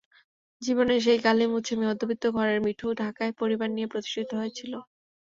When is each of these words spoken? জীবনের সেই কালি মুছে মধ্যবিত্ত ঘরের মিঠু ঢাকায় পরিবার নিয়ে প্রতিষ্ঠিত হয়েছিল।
জীবনের 0.61 0.99
সেই 1.01 1.19
কালি 1.19 1.45
মুছে 1.47 1.73
মধ্যবিত্ত 1.81 2.23
ঘরের 2.35 2.59
মিঠু 2.65 2.87
ঢাকায় 3.01 3.33
পরিবার 3.39 3.69
নিয়ে 3.71 3.91
প্রতিষ্ঠিত 3.91 4.29
হয়েছিল। 4.39 4.73